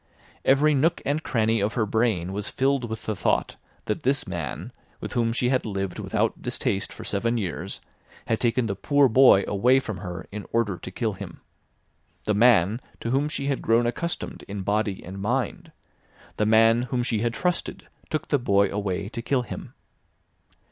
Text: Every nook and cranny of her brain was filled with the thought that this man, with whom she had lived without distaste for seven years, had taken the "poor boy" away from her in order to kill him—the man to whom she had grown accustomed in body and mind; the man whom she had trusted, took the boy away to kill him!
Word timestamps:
Every 0.43 0.73
nook 0.73 0.99
and 1.05 1.21
cranny 1.21 1.59
of 1.61 1.75
her 1.75 1.85
brain 1.85 2.33
was 2.33 2.49
filled 2.49 2.89
with 2.89 3.05
the 3.05 3.15
thought 3.15 3.55
that 3.85 4.01
this 4.01 4.25
man, 4.25 4.71
with 4.99 5.13
whom 5.13 5.31
she 5.31 5.49
had 5.49 5.63
lived 5.63 5.99
without 5.99 6.41
distaste 6.41 6.91
for 6.91 7.03
seven 7.03 7.37
years, 7.37 7.81
had 8.25 8.39
taken 8.39 8.65
the 8.65 8.75
"poor 8.75 9.07
boy" 9.07 9.43
away 9.47 9.79
from 9.79 9.97
her 9.97 10.25
in 10.31 10.47
order 10.51 10.75
to 10.79 10.89
kill 10.89 11.13
him—the 11.13 12.33
man 12.33 12.79
to 12.99 13.11
whom 13.11 13.29
she 13.29 13.45
had 13.45 13.61
grown 13.61 13.85
accustomed 13.85 14.41
in 14.47 14.63
body 14.63 15.03
and 15.05 15.21
mind; 15.21 15.71
the 16.37 16.47
man 16.47 16.81
whom 16.89 17.03
she 17.03 17.19
had 17.19 17.35
trusted, 17.35 17.87
took 18.09 18.29
the 18.29 18.39
boy 18.39 18.69
away 18.69 19.07
to 19.09 19.21
kill 19.21 19.43
him! 19.43 19.71